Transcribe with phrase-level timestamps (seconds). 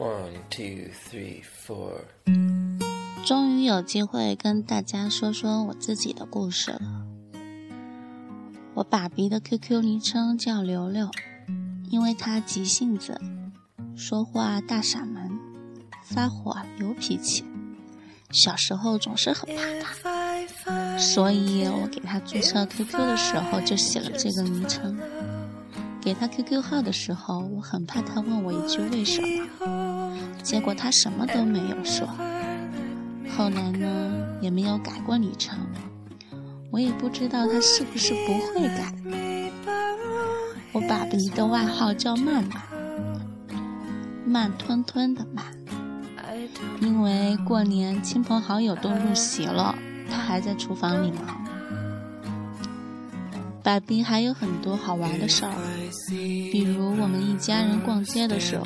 [0.00, 1.92] One, two, three, four。
[3.22, 6.80] 终于有机会跟大家说说我自己的故事了。
[8.72, 11.10] 我爸比的 QQ 昵称叫刘刘，
[11.90, 13.20] 因为他急性子，
[13.94, 15.38] 说话大嗓门，
[16.02, 17.44] 发火有脾气，
[18.30, 19.62] 小时候总是很怕
[20.64, 24.98] 他，所以我给他注册 QQ 的时候就写了这个昵称。
[26.02, 29.28] 给他 QQ 号的时候，我很怕他问我一句为什么，
[30.42, 32.06] 结果他什么都没有说。
[33.36, 35.58] 后来呢，也没有改过昵称，
[36.70, 38.94] 我也不知道他是不是不会改。
[40.72, 42.62] 我爸比的外号叫慢慢，
[44.24, 45.44] 慢吞吞的慢，
[46.80, 49.74] 因为过年亲朋好友都入席了，
[50.10, 51.40] 他还在厨房里忙。
[53.62, 55.52] 爸比还有很多好玩的事儿，
[56.50, 58.64] 比如我们一家人逛街的时候，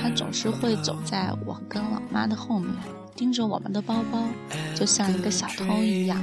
[0.00, 2.70] 他总是会走在我跟老妈的后面，
[3.14, 4.24] 盯着我们的包包，
[4.74, 6.18] 就像一个小偷一样。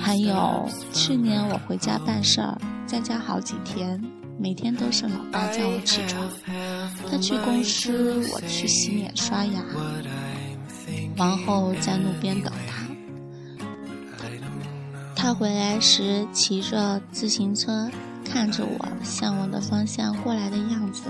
[0.00, 4.02] 还有去年我回家办事儿，在家好几天，
[4.38, 6.28] 每天都是老爸叫我起床，
[7.10, 9.62] 他去公司，我去洗脸刷牙，
[11.16, 12.83] 然后在路边等他。
[15.24, 17.90] 他回来时骑着自行车，
[18.26, 21.04] 看着我向我的方向过来的样子，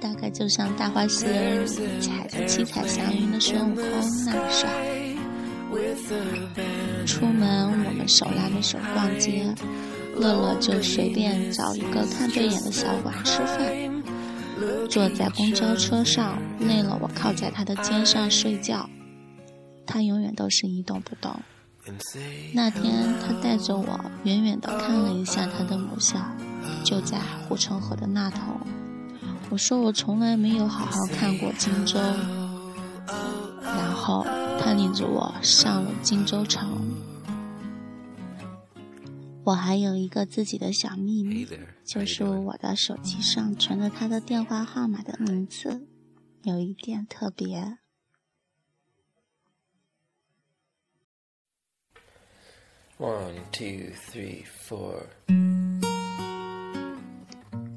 [0.00, 3.84] 大概就像《大话西游》里踩着七彩祥云的孙悟空
[4.26, 4.68] 那么帅。
[7.06, 9.54] 出门我们手拉着手逛街，
[10.16, 14.90] 乐乐就随便找一个看对眼的小馆吃饭。
[14.90, 18.90] 坐在公交车上，累了我靠在他的肩上睡觉，
[19.86, 21.40] 他永远都是一动不动。
[22.52, 26.18] 那天，他带着我远远地看了一下他的母校，
[26.82, 28.54] 就在护城河的那头。
[29.50, 32.00] 我说我从来没有好好看过荆州。
[33.62, 34.24] 然后
[34.60, 36.94] 他领着我上了荆州城。
[39.44, 41.46] 我还有一个自己的小秘密，
[41.84, 45.86] 就是我的手机上存着他的电话号码的名字，
[46.44, 47.76] 有一点特别。
[52.96, 55.02] One, two, three, four。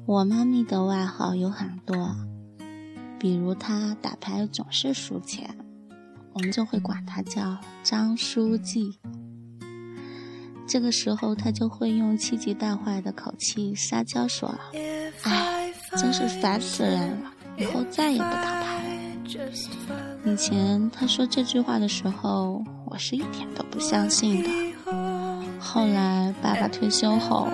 [0.06, 2.14] 我妈咪的外号有很多，
[3.18, 5.58] 比如她打牌总是输钱，
[6.32, 9.00] 我们就会管她叫张书记。
[10.68, 14.56] 这个时候，她就会用气急败坏的口气撒娇说
[15.24, 19.52] ：“哎，真是烦死人了，以后再也不打牌了。”
[20.32, 24.48] 以前她说这句话的时候，我是一点都不相信的。
[25.60, 27.48] 后来爸爸退休后，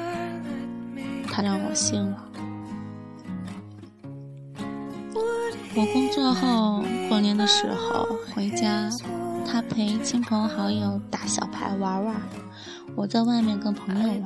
[1.30, 2.28] 他让我信了。
[5.76, 8.88] 我工作后过年的时候回家，
[9.44, 12.14] 他陪亲朋好友打小牌玩玩，
[12.94, 14.24] 我在外面跟朋友玩。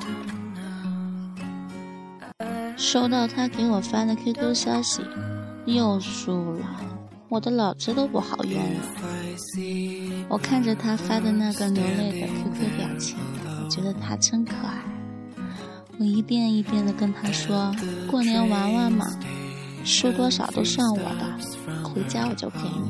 [2.77, 5.03] 收到他给我发的 QQ 消息，
[5.65, 6.67] 又输了，
[7.29, 8.81] 我的脑子都不好用了。
[10.29, 13.17] 我看着他发的那个流泪的 QQ 表情。
[13.65, 14.83] 我觉得他真可爱，
[15.99, 17.71] 我一遍一遍的跟他说
[18.11, 19.07] ：“过年玩玩嘛，
[19.85, 22.89] 输多少都算我的，回家我就给你。”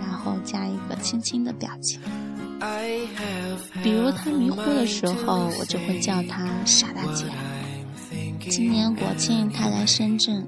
[0.00, 2.00] 然后加一个亲亲的表情。
[3.82, 7.26] 比如他迷糊的时候，我就会叫他傻大姐。
[8.48, 10.46] 今年国庆他来深圳，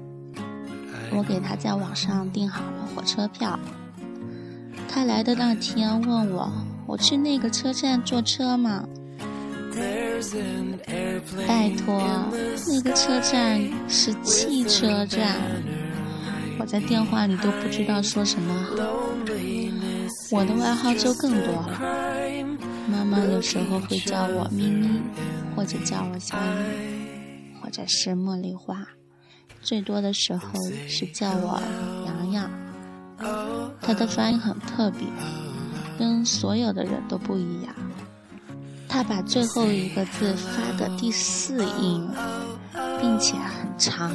[1.11, 3.59] 我给他在网上订好了火车票。
[4.87, 6.51] 他来的那天问我
[6.87, 8.83] ：“我去那个车站坐车吗？”
[11.47, 12.01] 拜托，
[12.67, 15.35] 那个车站是汽车站，
[16.57, 18.75] 我在电话里都不知道说什么好。
[20.31, 21.79] 我的外号就更多了，
[22.89, 24.89] 妈妈有时候会叫我咪咪，
[25.55, 28.83] 或者叫我小雨，或者是茉莉花，
[29.67, 30.49] 最多的时候
[30.87, 31.61] 是叫我
[32.05, 32.49] 洋洋。
[33.81, 35.05] 他的发音很特别，
[35.99, 37.75] 跟所有的人都不一样。
[38.87, 42.07] 他把最后一个字发的第四音，
[43.01, 44.09] 并且很长。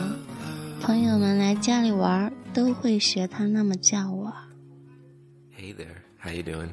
[0.81, 4.33] 朋友们来家里玩都会学他那么叫我。
[5.55, 6.71] Hey there, how you doing?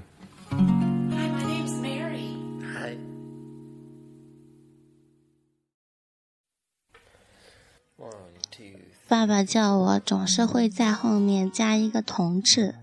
[9.10, 12.76] 爸爸叫我总是会在后面加一个同志，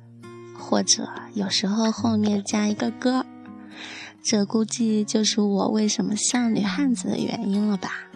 [0.58, 3.24] 或者有时候后面加一个哥。
[4.24, 8.08] 这估计就是我为什么像女汉子的原因了吧。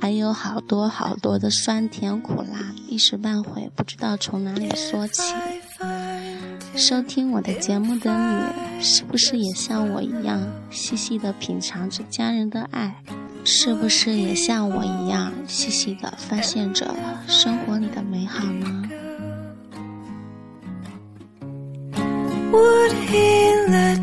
[0.00, 5.34] 还有好多好多的酸甜苦辣，一时半会不知道从哪里说起。
[6.76, 8.12] 收听我的节目的
[8.78, 10.40] 你，是不是也像我一样
[10.70, 13.02] 细细的品尝着家人的爱？
[13.44, 16.94] 是不是也像我一样细细的发现着
[17.26, 18.82] 生活里的美好呢
[22.52, 24.02] ？Would he let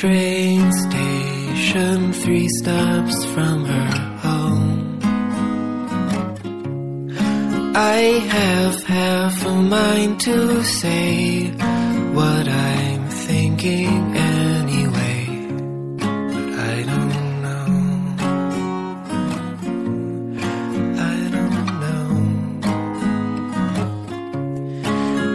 [0.00, 3.90] train station, three stops from her
[4.24, 5.00] home,
[7.74, 8.00] I
[8.36, 11.50] have half a mind to say
[12.18, 15.26] what I'm thinking anyway,
[16.32, 17.14] but I don't
[17.44, 17.66] know.
[21.12, 22.10] I don't know.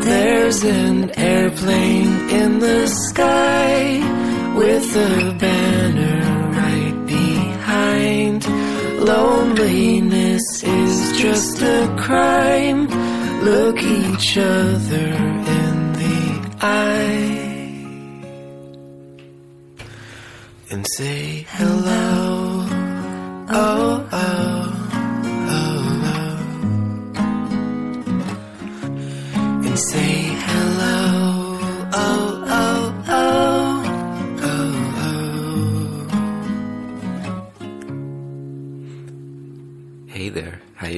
[0.05, 4.22] There's an airplane in the sky
[4.55, 6.21] with a banner
[6.51, 8.45] right behind.
[8.99, 12.87] Loneliness is just a crime.
[13.43, 15.09] Look each other
[15.59, 17.43] in the eye
[20.69, 22.52] and say hello.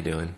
[0.06, 0.36] doing?